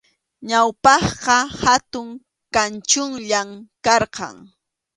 Ñawpaqqa 0.49 1.37
hatun 1.61 2.09
kanchunllam 2.53 3.49
karqan. 3.85 4.35